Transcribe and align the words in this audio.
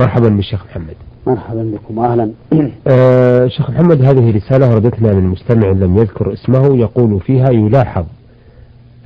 مرحبا 0.00 0.28
بالشيخ 0.28 0.64
محمد 0.66 0.94
مرحبا 1.26 1.62
بكم 1.62 1.98
أهلا 1.98 2.32
آه 2.86 3.46
شيخ 3.46 3.70
محمد 3.70 4.02
هذه 4.02 4.36
رسالة 4.36 4.70
وردتنا 4.70 5.12
من 5.12 5.24
مستمع 5.24 5.68
لم 5.68 5.98
يذكر 5.98 6.32
اسمه 6.32 6.76
يقول 6.76 7.20
فيها 7.20 7.50
يلاحظ 7.50 8.04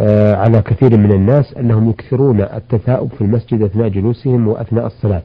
آه 0.01 0.35
على 0.35 0.63
كثير 0.63 0.97
من 0.97 1.13
الناس 1.13 1.55
أنهم 1.55 1.91
يكثرون 1.91 2.41
التثاؤب 2.41 3.11
في 3.13 3.21
المسجد 3.21 3.63
أثناء 3.63 3.89
جلوسهم 3.89 4.49
وأثناء 4.49 4.87
الصلاة. 4.87 5.23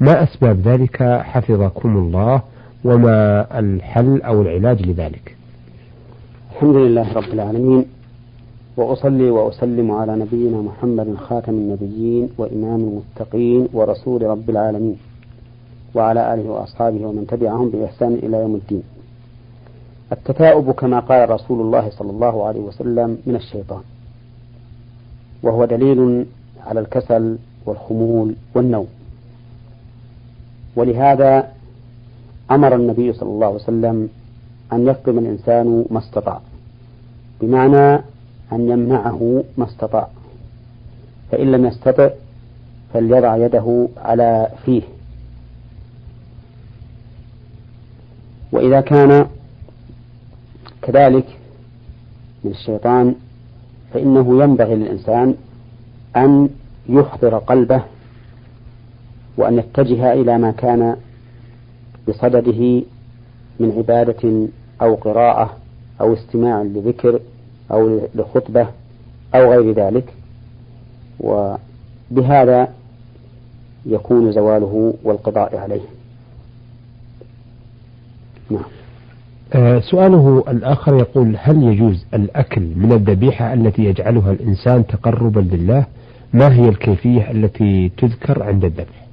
ما 0.00 0.22
أسباب 0.22 0.60
ذلك 0.60 1.02
حفظكم 1.02 1.96
الله 1.96 2.42
وما 2.84 3.46
الحل 3.58 4.22
أو 4.22 4.42
العلاج 4.42 4.82
لذلك؟ 4.88 5.36
الحمد 6.52 6.76
لله 6.76 7.12
رب 7.12 7.32
العالمين 7.32 7.84
وأصلي 8.78 9.30
وأسلم 9.30 9.90
على 9.90 10.16
نبينا 10.16 10.60
محمد 10.60 11.14
خاتم 11.14 11.52
النبيين 11.52 12.28
وإمام 12.38 12.80
المتقين 12.80 13.68
ورسول 13.72 14.22
رب 14.22 14.50
العالمين 14.50 14.96
وعلى 15.94 16.34
آله 16.34 16.50
وأصحابه 16.50 17.06
ومن 17.06 17.26
تبعهم 17.26 17.70
بإحسان 17.70 18.14
إلى 18.14 18.36
يوم 18.36 18.54
الدين. 18.54 18.82
التثاؤب 20.12 20.70
كما 20.70 21.00
قال 21.00 21.30
رسول 21.30 21.60
الله 21.60 21.90
صلى 21.90 22.10
الله 22.10 22.46
عليه 22.46 22.60
وسلم 22.60 23.18
من 23.26 23.36
الشيطان. 23.36 23.80
وهو 25.42 25.64
دليل 25.64 26.26
على 26.66 26.80
الكسل 26.80 27.38
والخمول 27.66 28.34
والنوم. 28.54 28.86
ولهذا 30.76 31.52
أمر 32.50 32.74
النبي 32.74 33.12
صلى 33.12 33.28
الله 33.28 33.46
عليه 33.46 33.56
وسلم 33.56 34.08
أن 34.72 34.88
يفطم 34.88 35.18
الإنسان 35.18 35.84
ما 35.90 35.98
استطاع. 35.98 36.40
بمعنى 37.40 38.02
أن 38.52 38.68
يمنعه 38.70 39.44
ما 39.58 39.64
استطاع. 39.64 40.08
فإن 41.32 41.52
لم 41.52 41.66
يستطع 41.66 42.10
فليضع 42.94 43.36
يده 43.36 43.88
على 43.96 44.48
فيه. 44.64 44.82
وإذا 48.52 48.80
كان 48.80 49.26
كذلك 50.82 51.26
من 52.44 52.50
الشيطان 52.50 53.14
فإنه 53.94 54.42
ينبغي 54.42 54.74
للإنسان 54.74 55.34
أن 56.16 56.48
يحضر 56.88 57.38
قلبه 57.38 57.82
وأن 59.36 59.58
يتجه 59.58 60.12
إلى 60.12 60.38
ما 60.38 60.50
كان 60.50 60.96
بصدده 62.08 62.82
من 63.60 63.72
عبادة 63.76 64.48
أو 64.82 64.94
قراءة 64.94 65.56
أو 66.00 66.14
استماع 66.14 66.62
لذكر 66.62 67.20
أو 67.72 68.00
لخطبة 68.14 68.66
أو 69.34 69.52
غير 69.52 69.72
ذلك. 69.72 70.04
وبهذا 71.20 72.68
يكون 73.86 74.32
زواله 74.32 74.94
والقضاء 75.04 75.56
عليه. 75.56 75.80
نعم. 78.50 78.62
آه 79.54 79.80
سؤاله 79.80 80.44
الآخر 80.48 80.94
يقول 80.94 81.36
هل 81.38 81.62
يجوز 81.62 82.06
الأكل 82.14 82.62
من 82.76 82.92
الذبيحة 82.92 83.52
التي 83.52 83.84
يجعلها 83.84 84.32
الإنسان 84.32 84.86
تقربا 84.86 85.40
لله؟ 85.40 85.86
ما 86.32 86.54
هي 86.54 86.68
الكيفية 86.68 87.30
التي 87.30 87.88
تذكر 87.88 88.42
عند 88.42 88.64
الذبح؟ 88.64 89.06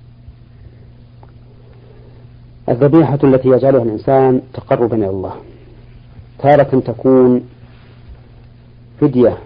الذبيحة 2.70 3.20
التي 3.24 3.50
يجعلها 3.50 3.84
الإنسان 3.84 4.42
تقربا 4.54 4.96
إلى 4.96 5.10
الله. 5.10 5.34
تارة 6.40 6.80
تكون 6.80 7.42
فدية 9.02 9.38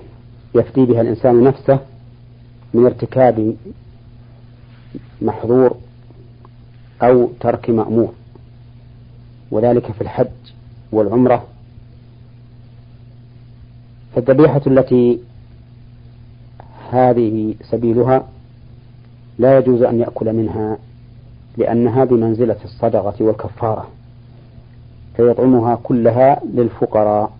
يفدي 0.55 0.85
بها 0.85 1.01
الإنسان 1.01 1.43
نفسه 1.43 1.79
من 2.73 2.85
ارتكاب 2.85 3.55
محظور 5.21 5.77
أو 7.01 7.29
ترك 7.39 7.69
مأمور 7.69 8.13
وذلك 9.51 9.91
في 9.91 10.01
الحج 10.01 10.27
والعمرة. 10.91 11.45
فالذبيحة 14.15 14.61
التي 14.67 15.19
هذه 16.91 17.55
سبيلها 17.71 18.27
لا 19.39 19.57
يجوز 19.57 19.81
أن 19.81 19.99
يأكل 19.99 20.33
منها 20.33 20.77
لأنها 21.57 22.05
بمنزلة 22.05 22.57
الصدقة 22.63 23.13
والكفارة 23.19 23.87
فيطعمها 25.15 25.75
كلها 25.83 26.41
للفقراء. 26.53 27.38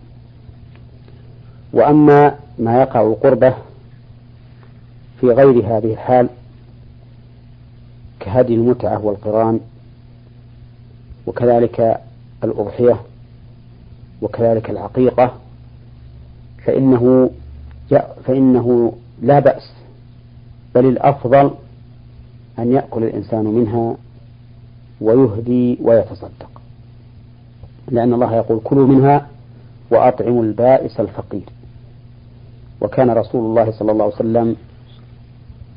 وأما 1.72 2.34
ما 2.58 2.80
يقع 2.80 3.12
قربه 3.14 3.54
في 5.20 5.26
غير 5.26 5.66
هذه 5.66 5.92
الحال 5.92 6.28
كهدي 8.20 8.54
المتعة 8.54 9.04
والقران 9.04 9.60
وكذلك 11.26 12.00
الأضحية 12.44 13.00
وكذلك 14.22 14.70
العقيقة 14.70 15.34
فإنه 16.64 17.30
فإنه 18.24 18.92
لا 19.22 19.38
بأس 19.38 19.72
بل 20.74 20.86
الأفضل 20.86 21.50
أن 22.58 22.72
يأكل 22.72 23.02
الإنسان 23.04 23.44
منها 23.44 23.96
ويهدي 25.00 25.78
ويتصدق 25.82 26.50
لأن 27.88 28.14
الله 28.14 28.36
يقول 28.36 28.60
كلوا 28.64 28.86
منها 28.86 29.26
وأطعموا 29.90 30.42
البائس 30.42 31.00
الفقير. 31.00 31.42
وكان 32.80 33.10
رسول 33.10 33.44
الله 33.46 33.70
صلى 33.70 33.92
الله 33.92 34.04
عليه 34.04 34.14
وسلم 34.14 34.56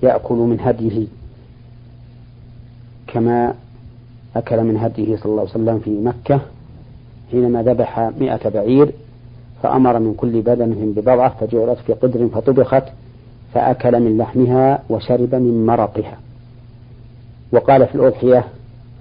يأكل 0.04 0.36
من 0.36 0.60
هديه 0.60 1.08
كما 3.08 3.54
أكل 4.36 4.64
من 4.64 4.78
هديه 4.78 5.16
صلى 5.16 5.26
الله 5.26 5.42
عليه 5.42 5.52
وسلم 5.52 5.80
في 5.80 5.90
مكة 5.90 6.42
حينما 7.32 7.64
ذبح 7.64 8.00
مئة 8.20 8.50
بعير 8.50 8.92
فأمر 9.64 10.00
من 10.00 10.14
كل 10.14 10.42
بدنهم 10.42 10.92
ببضعة 10.94 11.36
فجعلت 11.40 11.80
في 11.80 11.94
قدر 11.94 12.28
فطبخت 12.28 12.84
فأكل 13.54 14.00
من 14.00 14.18
لحمها 14.18 14.84
وشرب 14.90 15.36
من 15.36 15.66
مرقها. 15.66 16.18
وقال 17.52 17.88
في 17.88 17.96
الأضحية 17.96 18.48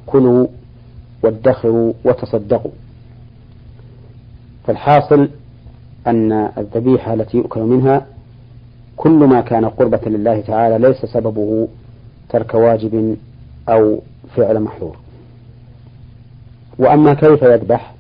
كلوا 0.07 0.47
وادخروا 1.23 1.93
وتصدقوا. 2.05 2.71
فالحاصل 4.67 5.29
أن 6.07 6.33
الذبيحة 6.59 7.15
التي 7.15 7.37
يؤكل 7.37 7.61
منها 7.61 8.07
كل 8.97 9.11
ما 9.11 9.41
كان 9.41 9.65
قربة 9.65 10.01
لله 10.07 10.41
تعالى 10.41 10.89
ليس 10.89 11.05
سببه 11.05 11.69
ترك 12.29 12.55
واجب 12.55 13.17
أو 13.69 13.99
فعل 14.37 14.61
محظور. 14.61 14.97
وأما 16.79 17.15
كيف 17.15 17.43
يذبح 17.43 17.95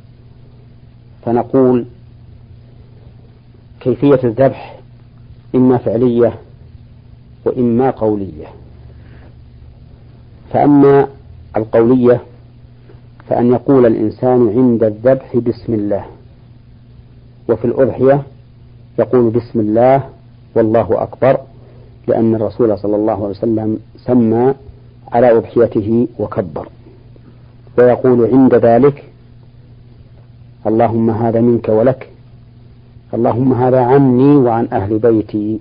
فنقول 1.24 1.86
كيفية 3.80 4.20
الذبح 4.24 4.78
إما 5.54 5.78
فعلية 5.78 6.34
وإما 7.44 7.90
قولية. 7.90 8.46
فأما 10.52 11.08
القولية 11.56 12.20
فأن 13.28 13.52
يقول 13.52 13.86
الإنسان 13.86 14.48
عند 14.48 14.82
الذبح 14.82 15.36
بسم 15.36 15.74
الله. 15.74 16.04
وفي 17.48 17.64
الأضحية 17.64 18.22
يقول 18.98 19.30
بسم 19.30 19.60
الله 19.60 20.02
والله 20.54 21.02
أكبر 21.02 21.40
لأن 22.08 22.34
الرسول 22.34 22.78
صلى 22.78 22.96
الله 22.96 23.12
عليه 23.12 23.24
وسلم 23.24 23.78
سمى 23.96 24.54
على 25.12 25.38
أضحيته 25.38 26.08
وكبر. 26.18 26.68
ويقول 27.78 28.30
عند 28.32 28.54
ذلك 28.54 29.04
اللهم 30.66 31.10
هذا 31.10 31.40
منك 31.40 31.68
ولك 31.68 32.08
اللهم 33.14 33.52
هذا 33.52 33.80
عني 33.80 34.36
وعن 34.36 34.68
أهل 34.72 34.98
بيتي. 34.98 35.60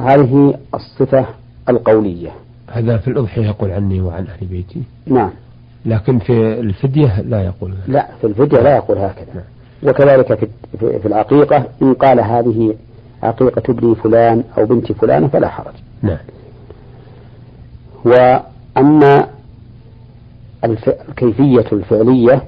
هذه 0.00 0.54
الصفة 0.74 1.26
القولية. 1.68 2.30
هذا 2.68 2.96
في 2.96 3.08
الأضحية 3.08 3.46
يقول 3.46 3.70
عني 3.70 4.00
وعن 4.00 4.26
أهل 4.26 4.46
بيتي؟ 4.46 4.82
نعم. 5.06 5.30
لكن 5.86 6.18
في 6.18 6.60
الفدية 6.60 7.20
لا 7.20 7.44
يقول 7.44 7.74
لا 7.86 8.08
في 8.20 8.26
الفدية 8.26 8.58
لا 8.58 8.76
يقول 8.76 8.98
هكذا. 8.98 9.34
نعم. 9.34 9.44
وكذلك 9.90 10.34
في, 10.34 10.48
في 11.00 11.06
العقيقة 11.06 11.66
إن 11.82 11.94
قال 11.94 12.20
هذه 12.20 12.74
عقيقة 13.22 13.62
ابن 13.68 13.94
فلان 13.94 14.44
أو 14.58 14.66
بنت 14.66 14.92
فلان 14.92 15.28
فلا 15.28 15.48
حرج. 15.48 15.74
نعم. 16.02 16.18
وأما 18.04 19.28
الكيفية 20.64 21.66
الفعلية 21.72 22.42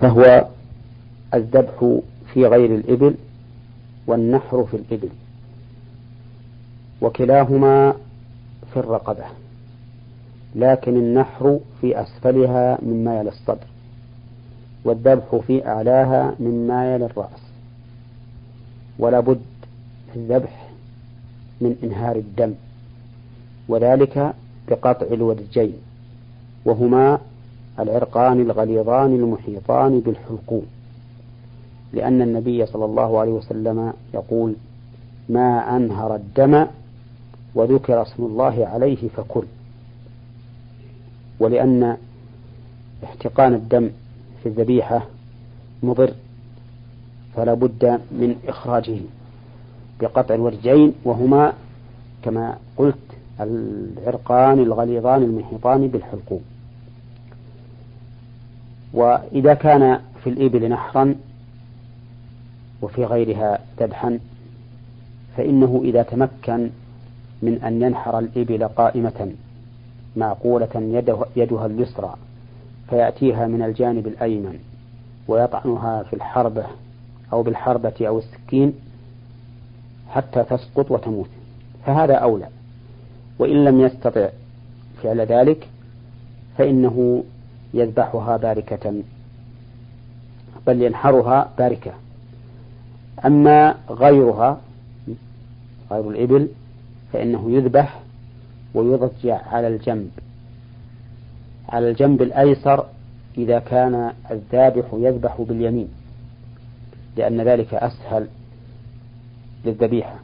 فهو 0.00 0.46
الذبح 1.34 1.98
في 2.34 2.46
غير 2.46 2.74
الإبل 2.74 3.14
والنحر 4.06 4.64
في 4.64 4.76
الإبل 4.76 5.08
وكلاهما 7.00 7.94
في 8.72 8.76
الرقبة. 8.80 9.24
لكن 10.54 10.96
النحر 10.96 11.60
في 11.80 12.00
أسفلها 12.00 12.78
مما 12.82 13.20
يلي 13.20 13.28
الصدر 13.28 13.66
والذبح 14.84 15.36
في 15.46 15.66
أعلاها 15.66 16.34
مما 16.40 16.94
يلي 16.94 17.06
الرأس. 17.06 17.40
ولا 18.98 19.20
بد 19.20 19.40
في 20.12 20.18
الذبح 20.18 20.68
من 21.60 21.76
إنهار 21.82 22.16
الدم 22.16 22.54
وذلك 23.68 24.34
بقطع 24.68 25.06
الودجين 25.06 25.72
وهما 26.64 27.18
العرقان 27.78 28.40
الغليظان 28.40 29.14
المحيطان 29.14 30.00
بالحلقوم. 30.00 30.66
لأن 31.92 32.22
النبي 32.22 32.66
صلى 32.66 32.84
الله 32.84 33.20
عليه 33.20 33.32
وسلم 33.32 33.92
يقول 34.14 34.54
ما 35.28 35.76
أنهر 35.76 36.14
الدم 36.14 36.66
وذكر 37.54 38.02
اسم 38.02 38.24
الله 38.24 38.66
عليه 38.66 39.08
فكل. 39.08 39.44
ولأن 41.40 41.96
احتقان 43.04 43.54
الدم 43.54 43.90
في 44.42 44.48
الذبيحة 44.48 45.06
مضر 45.82 46.12
فلا 47.36 47.54
بد 47.54 48.00
من 48.10 48.36
إخراجه 48.48 48.98
بقطع 50.00 50.34
الورجين 50.34 50.94
وهما 51.04 51.52
كما 52.22 52.58
قلت 52.76 52.96
العرقان 53.40 54.58
الغليظان 54.58 55.22
المحيطان 55.22 55.88
بالحلقوم 55.88 56.40
وإذا 58.92 59.54
كان 59.54 60.00
في 60.24 60.30
الإبل 60.30 60.68
نحرا 60.68 61.14
وفي 62.82 63.04
غيرها 63.04 63.58
ذبحا 63.80 64.18
فإنه 65.36 65.80
إذا 65.84 66.02
تمكن 66.02 66.70
من 67.42 67.62
أن 67.62 67.82
ينحر 67.82 68.18
الإبل 68.18 68.68
قائمة. 68.68 69.32
معقولة 70.18 70.68
يده 70.74 71.18
يدها 71.36 71.66
اليسرى 71.66 72.14
فيأتيها 72.90 73.46
من 73.46 73.62
الجانب 73.62 74.06
الأيمن 74.06 74.58
ويطعنها 75.28 76.02
في 76.02 76.16
الحربة 76.16 76.66
أو 77.32 77.42
بالحربة 77.42 77.94
أو 78.00 78.18
السكين 78.18 78.74
حتى 80.10 80.44
تسقط 80.44 80.90
وتموت. 80.90 81.28
فهذا 81.86 82.14
أولى. 82.14 82.48
وإن 83.38 83.64
لم 83.64 83.80
يستطع 83.80 84.28
فعل 85.02 85.20
ذلك 85.20 85.68
فإنه 86.58 87.24
يذبحها 87.74 88.36
باركة 88.36 88.94
بل 90.66 90.82
ينحرها 90.82 91.50
باركة. 91.58 91.92
أما 93.26 93.74
غيرها 93.90 94.60
غير 95.90 96.10
الإبل 96.10 96.48
فإنه 97.12 97.50
يذبح 97.50 98.00
ويضجع 98.74 99.40
على 99.46 99.68
الجنب. 99.68 100.10
على 101.68 101.90
الجنب 101.90 102.22
الأيسر 102.22 102.86
إذا 103.38 103.58
كان 103.58 104.12
الذابح 104.30 104.84
يذبح 104.92 105.40
باليمين 105.40 105.88
لأن 107.16 107.40
ذلك 107.40 107.74
أسهل 107.74 108.26
للذبيحة. 109.64 110.14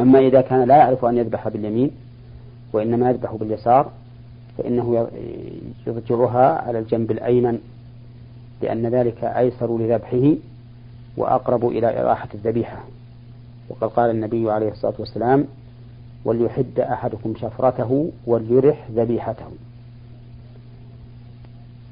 أما 0.00 0.18
إذا 0.18 0.40
كان 0.40 0.68
لا 0.68 0.76
يعرف 0.76 1.04
أن 1.04 1.18
يذبح 1.18 1.48
باليمين 1.48 1.90
وإنما 2.72 3.10
يذبح 3.10 3.34
باليسار 3.34 3.90
فإنه 4.58 5.08
يضجرها 5.86 6.62
على 6.62 6.78
الجنب 6.78 7.10
الأيمن 7.10 7.58
لأن 8.62 8.86
ذلك 8.86 9.24
أيسر 9.24 9.78
لذبحه 9.78 10.34
وأقرب 11.16 11.68
إلى 11.68 12.02
إراحة 12.02 12.28
الذبيحة. 12.34 12.84
وقد 13.68 13.88
قال 13.88 14.10
النبي 14.10 14.50
عليه 14.50 14.72
الصلاة 14.72 14.94
والسلام 14.98 15.44
وليحد 16.26 16.80
أحدكم 16.80 17.34
شفرته 17.40 18.10
وليرح 18.26 18.86
ذبيحته. 18.90 19.46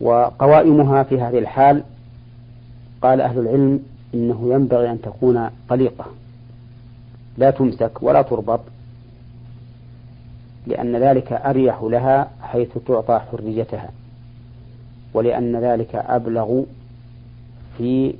وقوائمها 0.01 1.03
في 1.03 1.21
هذه 1.21 1.39
الحال 1.39 1.83
قال 3.03 3.21
أهل 3.21 3.39
العلم 3.39 3.81
إنه 4.15 4.49
ينبغي 4.53 4.91
أن 4.91 5.01
تكون 5.03 5.51
طليقة 5.69 6.07
لا 7.39 7.51
تمسك 7.51 8.03
ولا 8.03 8.23
تربط 8.23 8.61
لأن 10.67 10.97
ذلك 10.97 11.33
أريح 11.33 11.83
لها 11.83 12.31
حيث 12.43 12.69
تعطى 12.87 13.21
حريتها 13.33 13.89
ولأن 15.15 15.57
ذلك 15.57 15.95
أبلغ 15.95 16.63
في 17.79 18.15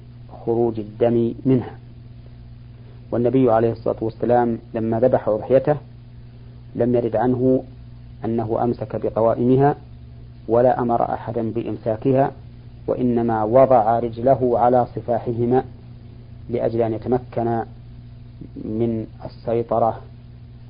خروج 0.45 0.81
الدم 0.81 1.35
منها. 1.47 1.75
والنبي 3.11 3.51
عليه 3.51 3.73
الصلاة 3.73 3.97
والسلام 4.01 4.59
لما 4.75 5.01
ذبح 5.01 5.29
أضحيته 5.29 5.77
لم 6.75 6.95
يرد 6.95 7.17
عنه 7.17 7.65
أنه 8.25 8.63
أمسك 8.63 8.97
بقوائمها 8.97 9.77
ولا 10.49 10.81
أمر 10.81 11.15
أحدا 11.15 11.51
بإمساكها 11.51 12.31
وإنما 12.87 13.45
وضع 13.45 13.99
رجله 13.99 14.59
على 14.59 14.87
صفاحهما 14.97 15.65
لأجل 16.51 16.83
أن 16.83 16.93
يتمكن 16.93 17.63
من 18.57 19.07
السيطرة 19.25 20.01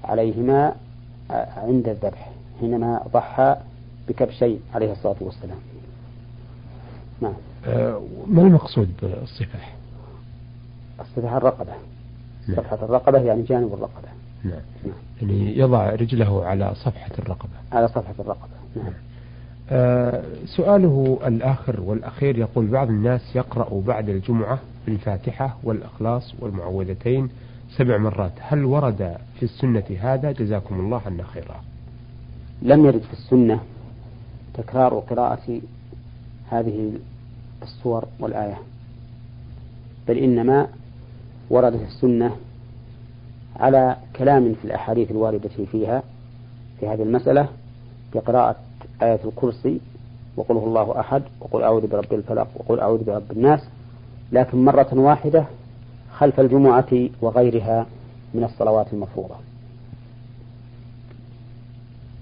عليهما 0.05 0.75
عند 1.31 1.89
الذبح 1.89 2.31
حينما 2.61 3.01
ضحى 3.13 3.57
بكبشين 4.09 4.61
عليه 4.75 4.93
الصلاة 4.93 5.17
والسلام. 5.21 5.59
نعم. 7.21 7.33
أه 7.67 8.03
ما 8.27 8.43
المقصود 8.43 8.89
بالصفاح؟ 9.03 9.77
الصفاح 11.01 11.33
الرقبة. 11.33 11.73
نعم. 12.49 12.57
صفحة 12.57 12.79
الرقبة 12.83 13.19
يعني 13.19 13.43
جانب 13.43 13.75
الرقبة. 13.75 14.09
نعم. 14.45 14.61
يعني 15.23 15.59
يضع 15.59 15.91
رجله 15.91 16.45
على 16.45 16.75
صفحة 16.75 17.11
الرقبة. 17.19 17.53
على 17.73 17.89
صفحة 17.89 18.15
الرقبة. 18.19 18.53
نعم, 18.77 18.85
نعم. 18.85 18.95
آه 19.71 20.23
سؤاله 20.47 21.19
الآخر 21.27 21.81
والأخير 21.81 22.39
يقول 22.39 22.67
بعض 22.67 22.89
الناس 22.89 23.37
يقرأ 23.37 23.81
بعد 23.87 24.09
الجمعة 24.09 24.59
الفاتحة 24.89 25.57
والإخلاص 25.63 26.35
والمعوذتين 26.41 27.29
سبع 27.77 27.99
مرات. 27.99 28.33
هل 28.41 28.65
ورد 28.65 29.17
في 29.37 29.43
السنة 29.43 29.85
هذا؟ 30.01 30.33
جزاكم 30.33 30.81
الله 30.81 31.01
عنا 31.07 31.23
خيرا. 31.23 31.61
لم 32.63 32.87
يرد 32.87 33.01
في 33.01 33.13
السنة 33.13 33.61
تكرار 34.55 34.99
قراءة 34.99 35.61
هذه 36.51 36.93
السور 37.63 38.05
والآية 38.21 38.59
بل 40.09 40.19
إنما 40.19 40.69
ورد 41.51 41.77
في 41.77 41.85
السنة 41.85 42.37
على 43.57 43.97
كلام 44.17 44.55
في 44.55 44.65
الأحاديث 44.65 45.11
الواردة 45.11 45.49
فيها 45.73 46.03
في 46.81 46.89
هذه 46.89 47.03
المسألة 47.03 47.49
بقراءة 48.15 48.57
آية 49.03 49.21
الكرسي 49.25 49.81
وقل 50.37 50.55
هو 50.55 50.67
الله 50.67 51.01
أحد 51.01 51.23
وقل 51.41 51.63
أعوذ 51.63 51.87
برب 51.87 52.13
الفلق 52.13 52.49
وقل 52.57 52.81
أعوذ 52.81 53.05
برب 53.05 53.33
الناس 53.33 53.61
لكن 54.33 54.65
مرة 54.65 54.89
واحدة 54.93 55.47
خلف 56.13 56.41
الجمعة 56.41 57.09
وغيرها 57.23 57.87
من 58.35 58.45
الصلوات 58.45 58.93
المفروضة 58.93 59.35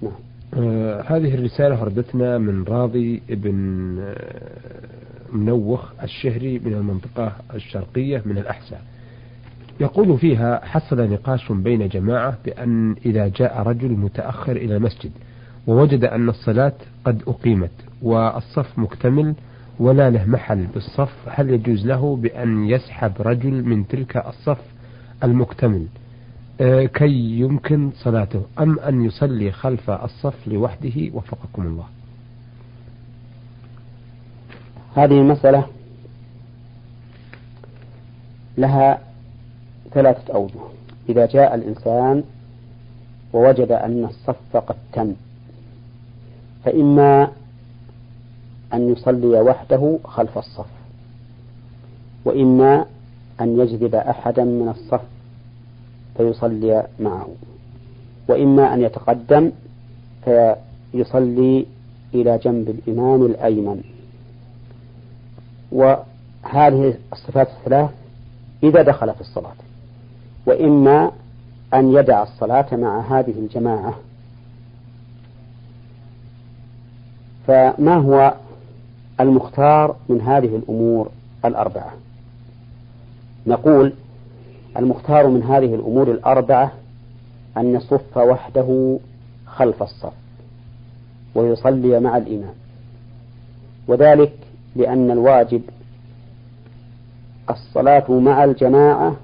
نعم. 0.02 0.12
آه 0.54 1.00
هذه 1.06 1.34
الرسالة 1.34 1.80
وردتنا 1.80 2.38
من 2.38 2.64
راضي 2.64 3.22
ابن 3.30 3.96
آه 4.00 4.92
منوخ 5.32 5.92
الشهري 6.02 6.58
من 6.58 6.72
المنطقة 6.72 7.32
الشرقية 7.54 8.22
من 8.26 8.38
الأحساء 8.38 8.82
يقول 9.80 10.18
فيها 10.18 10.64
حصل 10.64 11.10
نقاش 11.10 11.52
بين 11.52 11.88
جماعة 11.88 12.38
بأن 12.44 12.96
إذا 13.06 13.28
جاء 13.28 13.62
رجل 13.62 13.90
متأخر 13.92 14.56
إلى 14.56 14.76
المسجد 14.76 15.10
ووجد 15.66 16.04
أن 16.04 16.28
الصلاة 16.28 16.72
قد 17.04 17.22
أقيمت 17.26 17.70
والصف 18.02 18.78
مكتمل 18.78 19.34
ولا 19.78 20.10
له 20.10 20.24
محل 20.24 20.66
بالصف 20.66 21.12
هل 21.26 21.50
يجوز 21.50 21.86
له 21.86 22.16
بأن 22.16 22.64
يسحب 22.64 23.12
رجل 23.20 23.64
من 23.64 23.88
تلك 23.88 24.16
الصف 24.16 24.58
المكتمل؟ 25.24 25.86
آه، 26.60 26.84
كي 26.84 27.38
يمكن 27.40 27.90
صلاته 27.94 28.42
أم 28.58 28.78
أن 28.78 29.04
يصلي 29.04 29.52
خلف 29.52 29.90
الصف 29.90 30.48
لوحده؟ 30.48 31.10
وفقكم 31.14 31.62
الله. 31.62 31.84
هذه 34.96 35.20
المسألة 35.20 35.66
لها 38.58 39.11
ثلاثة 39.94 40.34
أوجه. 40.34 40.60
إذا 41.08 41.26
جاء 41.26 41.54
الإنسان 41.54 42.24
ووجد 43.32 43.72
أن 43.72 44.04
الصف 44.04 44.56
قد 44.56 44.76
تم 44.92 45.12
فإما 46.64 47.30
أن 48.74 48.92
يصلي 48.92 49.40
وحده 49.40 49.98
خلف 50.04 50.38
الصف 50.38 50.66
وإما 52.24 52.86
أن 53.40 53.60
يجذب 53.60 53.94
أحدا 53.94 54.44
من 54.44 54.68
الصف 54.68 55.00
فيصلي 56.16 56.86
معه 57.00 57.28
وإما 58.28 58.74
أن 58.74 58.82
يتقدم 58.82 59.52
فيصلي 60.24 61.66
إلى 62.14 62.38
جنب 62.38 62.68
الإمام 62.68 63.26
الأيمن. 63.26 63.82
وهذه 65.72 66.94
الصفات 67.12 67.48
الثلاث 67.48 67.90
إذا 68.62 68.82
دخل 68.82 69.14
في 69.14 69.20
الصلاة. 69.20 69.54
وإما 70.46 71.10
أن 71.74 71.92
يدع 71.92 72.22
الصلاة 72.22 72.66
مع 72.76 73.00
هذه 73.00 73.30
الجماعة. 73.38 73.94
فما 77.46 77.94
هو 77.96 78.34
المختار 79.20 79.96
من 80.08 80.20
هذه 80.20 80.56
الأمور 80.56 81.10
الأربعة؟ 81.44 81.92
نقول 83.46 83.92
المختار 84.76 85.28
من 85.28 85.42
هذه 85.42 85.74
الأمور 85.74 86.10
الأربعة 86.10 86.72
أن 87.56 87.74
يصف 87.74 88.16
وحده 88.16 88.98
خلف 89.46 89.82
الصف 89.82 90.12
ويصلي 91.34 92.00
مع 92.00 92.16
الإمام. 92.16 92.54
وذلك 93.88 94.32
لأن 94.76 95.10
الواجب 95.10 95.62
الصلاة 97.50 98.10
مع 98.10 98.44
الجماعة 98.44 99.16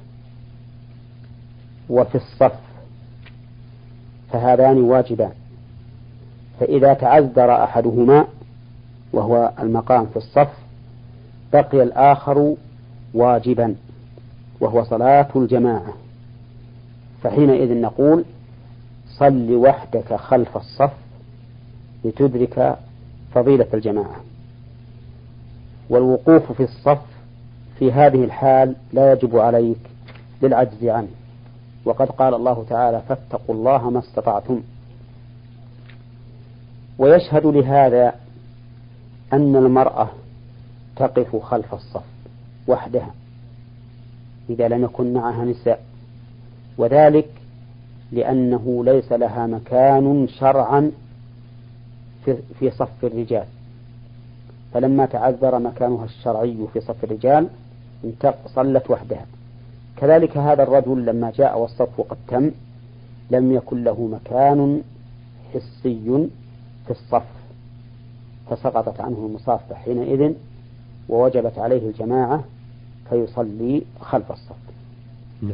وفي 1.91 2.15
الصف 2.15 2.59
فهذان 4.33 4.81
واجبان. 4.83 5.33
فإذا 6.61 6.95
تعذر 6.95 7.65
أحدهما 7.65 8.25
وهو 9.13 9.53
المقام 9.59 10.07
في 10.07 10.17
الصف 10.17 10.53
بقي 11.53 11.83
الآخر 11.83 12.55
واجبا 13.15 13.75
وهو 14.61 14.85
صلاة 14.85 15.29
الجماعة. 15.37 15.95
فحينئذ 17.23 17.81
نقول 17.81 18.25
صل 19.09 19.55
وحدك 19.55 20.15
خلف 20.15 20.57
الصف 20.57 20.93
لتدرك 22.05 22.79
فضيلة 23.35 23.67
الجماعة. 23.75 24.21
والوقوف 25.91 26.53
في 26.53 26.63
الصف 26.63 27.03
في 27.79 27.93
هذه 27.93 28.25
الحال 28.25 28.75
لا 28.93 29.13
يجب 29.13 29.37
عليك 29.37 29.79
للعجز 30.43 30.85
عنه. 30.85 31.09
وقد 31.89 32.11
قال 32.11 32.35
الله 32.35 32.65
تعالى 32.69 33.03
فاتقوا 33.09 33.55
الله 33.55 33.91
ما 33.91 33.99
استطعتم. 33.99 34.63
ويشهد 36.99 37.47
لهذا 37.47 38.15
أن 39.33 39.57
المرأة 39.57 40.09
تقف 40.97 41.37
خلف 41.37 41.75
الصف 41.75 42.05
وحدها 42.69 43.15
إذا 44.51 44.69
لم 44.69 44.85
يكن 44.85 45.13
معها 45.13 45.45
نساء 45.45 45.85
وذلك 46.79 47.29
لأنه 48.13 48.85
ليس 48.85 49.13
لها 49.13 49.47
مكان 49.47 50.29
شرعا 50.29 50.93
في 52.59 52.71
صف 52.71 53.05
الرجال. 53.05 53.45
فلما 54.75 55.07
تعذر 55.07 55.59
مكانها 55.59 56.05
الشرعي 56.05 56.67
في 56.73 56.81
صف 56.81 57.05
الرجال 57.05 57.49
صلت 58.47 58.91
وحدها. 58.91 59.27
كذلك 60.01 60.37
هذا 60.37 60.63
الرجل 60.63 61.07
لما 61.07 61.31
جاء 61.31 61.59
والصف 61.59 62.01
قد 62.01 62.17
تم 62.29 62.51
لم 63.31 63.53
يكن 63.53 63.85
له 63.85 64.07
مكان 64.07 64.83
حسي 65.55 66.29
في 66.87 66.91
الصف 66.91 67.27
فسقطت 68.51 69.01
عنه 69.01 69.27
المصافة 69.27 69.75
حينئذ 69.75 70.33
ووجبت 71.09 71.59
عليه 71.59 71.89
الجماعة 71.89 72.45
فيصلي 73.11 73.83
خلف 74.01 74.33
الصف 74.33 74.57
نعم. 75.43 75.53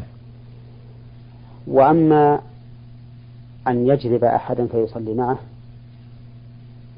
وأما 1.67 2.41
أن 3.69 3.89
يجذب 3.89 4.25
أحدا 4.25 4.67
فيصلي 4.67 5.15
معه 5.15 5.39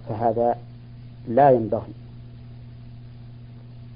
فهذا 0.09 0.57
لا 1.29 1.51
ينبغي 1.51 1.93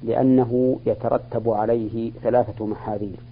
لأنه 0.02 0.80
يترتب 0.86 1.48
عليه 1.48 2.10
ثلاثة 2.22 2.66
محاذير 2.66 3.29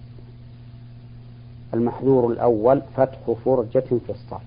المحذور 1.73 2.31
الأول 2.31 2.81
فتح 2.95 3.31
فرجة 3.45 3.79
في 3.79 4.09
الصف. 4.09 4.41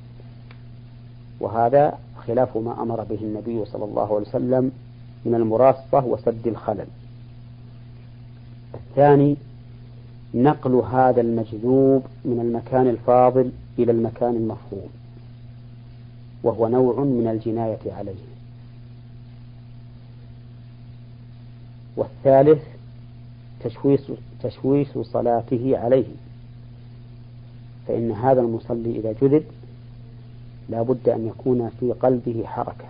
وهذا 1.41 1.99
خلاف 2.27 2.57
ما 2.57 2.83
أمر 2.83 3.05
به 3.05 3.19
النبي 3.23 3.65
صلى 3.65 3.85
الله 3.85 4.15
عليه 4.15 4.29
وسلم 4.29 4.73
من 5.25 5.35
المراصة 5.35 6.05
وسد 6.07 6.47
الخلل. 6.47 6.87
الثاني 8.75 9.37
نقل 10.35 10.75
هذا 10.75 11.21
المجذوب 11.21 12.03
من 12.25 12.41
المكان 12.41 12.89
الفاضل 12.89 13.53
إلى 13.79 13.93
المكان 13.93 14.37
المفضول 14.37 14.89
وهو 16.43 16.69
نوع 16.69 17.01
من 17.01 17.29
الجناية 17.29 17.93
عليه. 17.93 18.15
والثالث 21.97 22.63
تشويش, 23.65 24.01
تشويش 24.43 24.89
صلاته 25.03 25.79
عليه. 25.79 26.07
فإن 27.89 28.13
هذا 28.13 28.41
المصلي 28.41 28.99
إذا 28.99 29.15
جذب 29.23 29.45
لا 30.69 30.83
بد 30.83 31.09
أن 31.09 31.27
يكون 31.27 31.71
في 31.81 31.93
قلبه 31.93 32.43
حركة. 32.45 32.85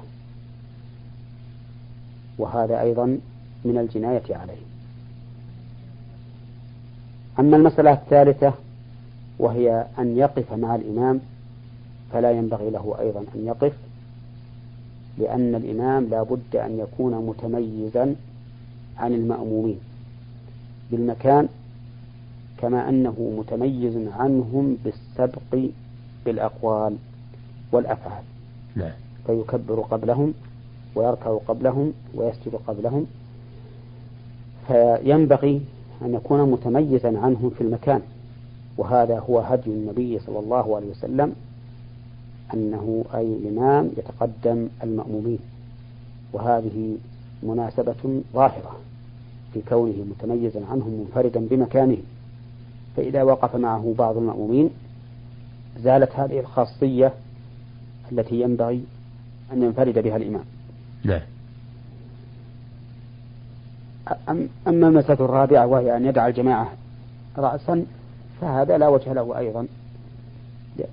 وهذا 2.38 2.80
أيضا 2.80 3.18
من 3.64 3.78
الجناية 3.78 4.36
عليه. 4.36 4.62
أما 7.38 7.56
المسألة 7.56 7.92
الثالثة 7.92 8.54
وهي 9.38 9.86
أن 9.98 10.16
يقف 10.16 10.52
مع 10.52 10.74
الإمام 10.74 11.20
فلا 12.12 12.30
ينبغي 12.30 12.70
له 12.70 12.96
أيضا 13.00 13.20
أن 13.20 13.46
يقف 13.46 13.72
لأن 15.18 15.54
الإمام 15.54 16.04
لا 16.04 16.22
بد 16.22 16.56
أن 16.56 16.78
يكون 16.78 17.26
متميزا 17.26 18.14
عن 18.98 19.14
المأمومين. 19.14 19.78
بالمكان 20.90 21.48
كما 22.62 22.88
أنه 22.88 23.34
متميز 23.38 24.08
عنهم 24.18 24.76
بالسبق 24.84 25.70
بالأقوال 26.24 26.96
والأفعال. 27.72 28.22
نعم. 28.76 28.90
فيكبر 29.26 29.80
قبلهم 29.80 30.34
ويركع 30.94 31.38
قبلهم 31.48 31.92
ويسجد 32.14 32.54
قبلهم. 32.66 33.06
فينبغي 34.66 35.60
أن 36.02 36.14
يكون 36.14 36.50
متميزا 36.50 37.18
عنهم 37.18 37.50
في 37.50 37.60
المكان. 37.60 38.00
وهذا 38.78 39.18
هو 39.18 39.38
هدي 39.38 39.70
النبي 39.70 40.18
صلى 40.18 40.38
الله 40.38 40.76
عليه 40.76 40.90
وسلم 40.90 41.32
أنه 42.54 43.04
أي 43.14 43.26
الإمام 43.26 43.90
يتقدم 43.96 44.68
المأمومين. 44.82 45.38
وهذه 46.32 46.96
مناسبة 47.42 48.20
ظاهرة 48.34 48.76
في 49.54 49.60
كونه 49.68 50.04
متميزا 50.10 50.60
عنهم 50.70 51.06
منفردا 51.06 51.46
بمكانه 51.50 51.96
فإذا 52.96 53.22
وقف 53.22 53.56
معه 53.56 53.94
بعض 53.98 54.16
المأمومين 54.16 54.70
زالت 55.78 56.12
هذه 56.16 56.40
الخاصية 56.40 57.12
التي 58.12 58.40
ينبغي 58.40 58.84
أن 59.52 59.62
ينفرد 59.62 59.98
بها 59.98 60.16
الإمام. 60.16 60.44
نعم 61.04 61.20
أما 64.68 64.88
المسألة 64.88 65.24
الرابعة 65.24 65.66
وهي 65.66 65.96
أن 65.96 66.06
يدع 66.06 66.26
الجماعة 66.26 66.72
رأسا 67.38 67.86
فهذا 68.40 68.78
لا 68.78 68.88
وجه 68.88 69.12
له 69.12 69.38
أيضا 69.38 69.66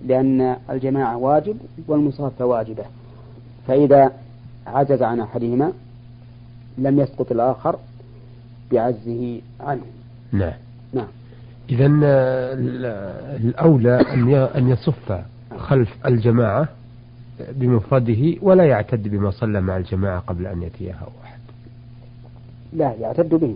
لأن 0.05 0.55
الجماعة 0.69 1.17
واجب 1.17 1.57
والمصافة 1.87 2.45
واجبة 2.45 2.83
فإذا 3.67 4.11
عجز 4.67 5.01
عن 5.01 5.19
أحدهما 5.19 5.73
لم 6.77 6.99
يسقط 6.99 7.31
الآخر 7.31 7.79
بعجزه 8.71 9.41
عنه. 9.59 9.81
نعم 10.31 10.53
نعم. 10.93 11.07
إذا 11.69 11.85
الأولى 13.35 14.01
أن 14.01 14.33
أن 14.33 14.69
يصف 14.69 15.21
خلف 15.57 16.05
الجماعة 16.05 16.67
بمفرده 17.51 18.35
ولا 18.41 18.63
يعتد 18.63 19.07
بما 19.07 19.31
صلى 19.31 19.61
مع 19.61 19.77
الجماعة 19.77 20.19
قبل 20.19 20.47
أن 20.47 20.61
يأتيها 20.61 21.07
واحد 21.21 21.39
لا 22.73 22.93
يعتد 22.93 23.29
به. 23.29 23.55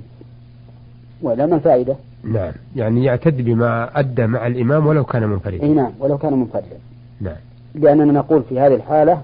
ولا 1.22 1.46
ما 1.46 1.56
الفائدة 1.56 1.96
نعم 2.24 2.54
يعني 2.76 3.04
يعتد 3.04 3.42
بما 3.42 4.00
أدى 4.00 4.28
مع 4.28 4.48
الإمام 4.48 4.88
ولو 4.88 5.04
كان 5.04 5.30
منفردا. 5.30 5.68
نعم 5.68 5.92
ولو 6.00 6.18
كان 6.18 6.34
منفردا. 6.34 6.78
نعم. 7.22 7.36
لأننا 7.76 8.14
نقول 8.14 8.44
في 8.44 8.60
هذه 8.60 8.76
الحالة 8.76 9.22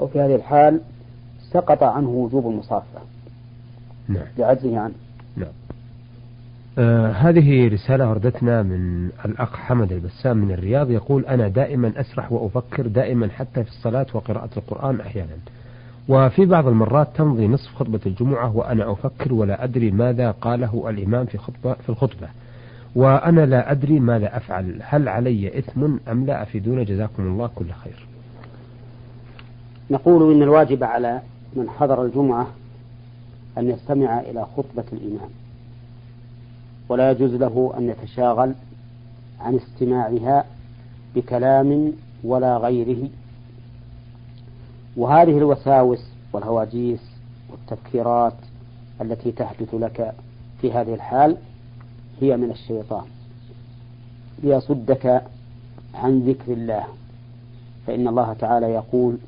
أو 0.00 0.06
في 0.06 0.20
هذه 0.20 0.34
الحال 0.34 0.80
سقط 1.52 1.82
عنه 1.82 2.08
وجوب 2.08 2.46
المصافة 2.46 3.00
نعم. 4.08 4.26
لعجزه 4.38 4.78
عنه. 4.78 4.94
نعم. 5.36 5.52
آه 6.78 7.10
هذه 7.10 7.68
رسالة 7.68 8.08
وردتنا 8.10 8.62
من 8.62 9.10
الأخ 9.24 9.56
حمد 9.56 9.92
البسام 9.92 10.36
من 10.36 10.52
الرياض 10.52 10.90
يقول 10.90 11.26
أنا 11.26 11.48
دائما 11.48 11.92
أسرح 12.00 12.32
وأفكر 12.32 12.86
دائما 12.86 13.28
حتى 13.28 13.64
في 13.64 13.70
الصلاة 13.70 14.06
وقراءة 14.14 14.50
القرآن 14.56 15.00
أحيانا. 15.00 15.36
وفي 16.08 16.46
بعض 16.46 16.66
المرات 16.66 17.08
تمضي 17.14 17.48
نصف 17.48 17.74
خطبة 17.74 18.00
الجمعة 18.06 18.56
وأنا 18.56 18.92
أفكر 18.92 19.32
ولا 19.34 19.64
أدري 19.64 19.90
ماذا 19.90 20.30
قاله 20.30 20.90
الإمام 20.90 21.26
في 21.26 21.38
خطبة 21.38 21.72
في 21.72 21.88
الخطبة. 21.88 22.28
وأنا 22.94 23.46
لا 23.46 23.72
أدري 23.72 24.00
ماذا 24.00 24.36
أفعل. 24.36 24.80
هل 24.82 25.08
علي 25.08 25.58
إثم 25.58 25.96
أم 26.08 26.26
لا؟ 26.26 26.42
أفيدون 26.42 26.84
جزاكم 26.84 27.22
الله 27.22 27.50
كل 27.54 27.72
خير. 27.72 28.06
نقول 29.90 30.34
إن 30.34 30.42
الواجب 30.42 30.84
على 30.84 31.20
من 31.56 31.70
حضر 31.70 32.04
الجمعة 32.04 32.46
أن 33.58 33.70
يستمع 33.70 34.20
إلى 34.20 34.46
خطبة 34.56 34.84
الإمام. 34.92 35.30
ولا 36.88 37.10
يجوز 37.10 37.34
له 37.34 37.74
أن 37.78 37.88
يتشاغل 37.88 38.54
عن 39.40 39.54
استماعها 39.54 40.44
بكلام 41.14 41.92
ولا 42.24 42.56
غيره. 42.56 43.08
وهذه 44.96 45.38
الوساوس 45.38 46.04
والهواجيس 46.32 47.00
والتفكيرات 47.50 48.34
التي 49.00 49.32
تحدث 49.32 49.74
لك 49.74 50.14
في 50.60 50.72
هذه 50.72 50.94
الحال 50.94 51.36
هي 52.20 52.36
من 52.36 52.50
الشيطان. 52.50 53.04
ليصدك 54.42 55.22
عن 55.94 56.20
ذكر 56.20 56.52
الله. 56.52 56.84
فإن 57.86 58.08
الله 58.08 58.32
تعالى 58.32 58.66
يقول 58.66 59.18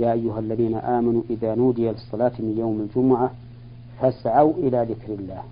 يا 0.00 0.12
أيها 0.12 0.38
الذين 0.38 0.74
آمنوا 0.74 1.22
إذا 1.30 1.54
نودي 1.54 1.88
للصلاة 1.88 2.32
من 2.38 2.58
يوم 2.58 2.80
الجمعة 2.80 3.30
فاسعوا 4.00 4.52
إلى 4.54 4.86
ذكر 4.90 5.14
الله. 5.14 5.42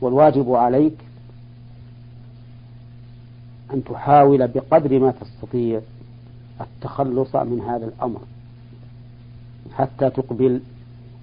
والواجب 0.00 0.52
عليك 0.52 0.96
أن 3.74 3.84
تحاول 3.84 4.48
بقدر 4.48 4.98
ما 4.98 5.10
تستطيع 5.20 5.80
التخلص 6.60 7.36
من 7.36 7.60
هذا 7.60 7.86
الأمر 7.86 8.20
حتى 9.74 10.10
تقبل 10.10 10.60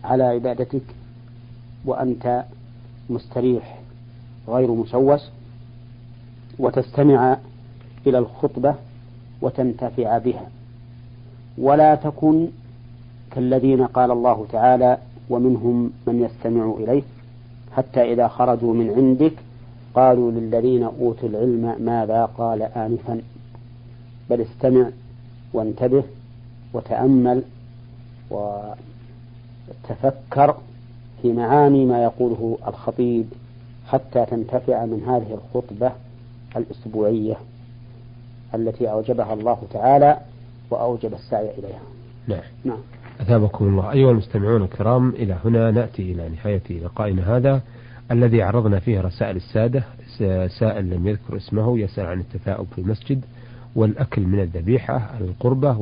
على 0.04 0.24
عبادتك 0.24 0.82
وأنت 1.86 2.44
مستريح 3.10 3.80
غير 4.48 4.72
مشوش 4.72 5.22
وتستمع 6.60 7.38
إلى 8.08 8.18
الخطبة 8.18 8.76
وتنتفع 9.42 10.18
بها. 10.18 10.50
ولا 11.58 11.96
تكن 11.96 12.48
كالذين 13.32 13.86
قال 13.86 14.12
الله 14.12 14.46
تعالى 14.52 14.98
ومنهم 15.30 15.92
من 16.08 16.22
يستمع 16.24 16.74
إليك 16.80 17.04
حتى 17.76 18.14
إذا 18.14 18.28
خرجوا 18.28 18.74
من 18.74 18.90
عندك 18.90 19.34
قالوا 19.96 20.32
للذين 20.32 20.84
أوتوا 20.84 21.30
العلم 21.30 21.76
ماذا 21.80 22.26
قال 22.26 22.62
آنفا. 22.62 23.22
بل 24.30 24.42
استمع 24.42 24.90
وانتبه 25.54 26.04
وتأمل 26.74 27.44
وتفكر 29.90 30.58
في 31.22 31.34
معاني 31.34 31.86
ما 31.86 32.04
يقوله 32.04 32.58
الخطيب 32.68 33.26
حتى 33.88 34.26
تنتفع 34.26 34.86
من 34.86 35.04
هذه 35.08 35.34
الخطبة 35.34 35.92
الأسبوعية 36.56 37.36
التي 38.56 38.92
أوجبها 38.92 39.34
الله 39.34 39.58
تعالى 39.74 40.18
وأوجب 40.70 41.14
السعي 41.14 41.50
إليها. 41.60 41.82
نعم. 42.28 42.42
نعم. 42.64 42.78
أثابكم 43.22 43.66
الله. 43.66 43.92
أيها 43.92 44.12
المستمعون 44.12 44.64
الكرام 44.64 45.10
إلى 45.10 45.38
هنا 45.46 45.72
نأتي 45.72 46.12
إلى 46.12 46.30
نهاية 46.30 46.62
لقائنا 46.84 47.38
هذا 47.38 47.62
الذي 48.12 48.42
عرضنا 48.42 48.80
فيه 48.80 49.02
رسائل 49.02 49.36
السادة. 49.36 49.84
سائل 50.60 50.90
لم 50.90 51.08
يذكر 51.08 51.38
اسمه 51.38 51.80
يسأل 51.80 52.06
عن 52.06 52.20
التثاؤب 52.20 52.68
في 52.76 52.82
المسجد 52.82 53.22
والأكل 53.76 54.22
من 54.22 54.40
الذبيحة 54.40 55.10
القربة 55.22 55.78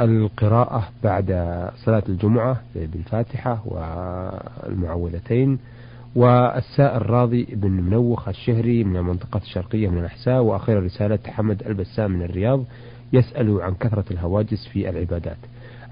والقراءة 0.00 0.88
بعد 1.04 1.26
صلاة 1.84 2.02
الجمعة 2.08 2.60
بالفاتحة 2.74 3.62
والمعوذتين 3.64 5.58
والسائل 6.16 7.10
راضي 7.10 7.44
بن 7.52 7.70
منوخ 7.70 8.28
الشهري 8.28 8.84
من 8.84 8.96
المنطقة 8.96 9.40
الشرقية 9.42 9.88
من 9.88 9.98
الأحساء 9.98 10.42
وأخيرا 10.42 10.80
رسالة 10.80 11.18
حمد 11.26 11.62
البسام 11.66 12.10
من 12.10 12.22
الرياض. 12.22 12.64
يسأل 13.12 13.62
عن 13.62 13.74
كثرة 13.74 14.04
الهواجس 14.10 14.68
في 14.72 14.90
العبادات. 14.90 15.36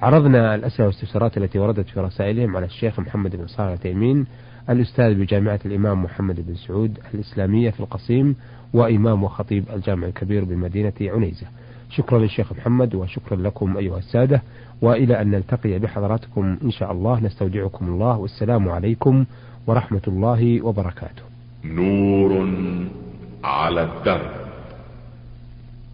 عرضنا 0.03 0.55
الأسئلة 0.55 0.87
والاستفسارات 0.89 1.39
التي 1.39 1.59
وردت 1.59 1.89
في 1.89 2.01
رسائلهم 2.01 2.57
على 2.57 2.67
الشيخ 2.67 3.01
محمد 3.01 3.37
بن 3.37 3.47
صالح 3.47 3.71
التيمين 3.71 4.27
الأستاذ 4.71 5.15
بجامعة 5.15 5.61
الإمام 5.67 6.05
محمد 6.05 6.47
بن 6.47 6.55
سعود 6.55 6.99
الإسلامية 7.15 7.71
في 7.71 7.81
القصيم 7.81 8.37
وإمام 8.73 9.25
وخطيب 9.25 9.65
الجامع 9.73 10.07
الكبير 10.07 10.45
بمدينة 10.45 10.93
عنيزة. 11.01 11.47
شكرا 11.91 12.19
للشيخ 12.19 12.53
محمد 12.53 12.95
وشكرا 12.95 13.37
لكم 13.37 13.77
أيها 13.77 13.99
السادة 13.99 14.43
وإلى 14.83 15.23
أن 15.23 15.31
نلتقي 15.31 15.79
بحضراتكم 15.79 16.59
إن 16.65 16.71
شاء 16.71 16.93
الله. 16.93 17.21
نستودعكم 17.21 17.87
الله 17.89 18.19
والسلام 18.19 18.69
عليكم 18.69 19.25
ورحمة 19.67 20.03
الله 20.09 20.63
وبركاته. 20.63 21.23
نور 21.65 22.49
على 23.45 23.83
الدرب. 23.83 24.48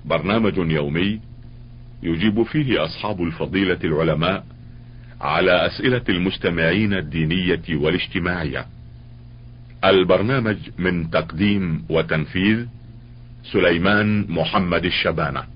برنامج 0.05 0.59
يومي 0.59 1.21
يجيب 2.03 2.43
فيه 2.43 2.85
أصحاب 2.85 3.23
الفضيلة 3.23 3.79
العلماء 3.85 4.45
على 5.21 5.67
أسئلة 5.67 6.03
المستمعين 6.09 6.95
الدينية 6.95 7.63
والاجتماعية. 7.71 8.67
البرنامج 9.85 10.57
من 10.79 11.11
تقديم 11.11 11.85
وتنفيذ 11.89 12.67
سليمان 13.53 14.27
محمد 14.29 14.85
الشبانة. 14.85 15.54